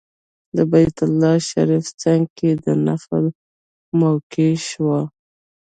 [0.55, 3.25] د بیت الله شریف څنګ کې د نفل
[4.01, 4.99] موقع شوه.